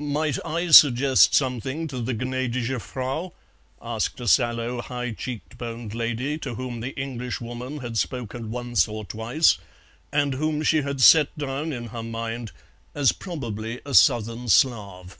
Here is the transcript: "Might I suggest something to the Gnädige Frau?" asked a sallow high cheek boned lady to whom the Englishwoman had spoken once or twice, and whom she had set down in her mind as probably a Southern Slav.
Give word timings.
"Might 0.00 0.44
I 0.44 0.72
suggest 0.72 1.36
something 1.36 1.86
to 1.86 2.00
the 2.00 2.12
Gnädige 2.12 2.80
Frau?" 2.80 3.32
asked 3.80 4.18
a 4.20 4.26
sallow 4.26 4.80
high 4.80 5.12
cheek 5.12 5.56
boned 5.56 5.94
lady 5.94 6.36
to 6.38 6.56
whom 6.56 6.80
the 6.80 6.98
Englishwoman 6.98 7.78
had 7.78 7.96
spoken 7.96 8.50
once 8.50 8.88
or 8.88 9.04
twice, 9.04 9.56
and 10.10 10.34
whom 10.34 10.64
she 10.64 10.82
had 10.82 11.00
set 11.00 11.38
down 11.38 11.72
in 11.72 11.86
her 11.94 12.02
mind 12.02 12.50
as 12.92 13.12
probably 13.12 13.80
a 13.86 13.94
Southern 13.94 14.48
Slav. 14.48 15.16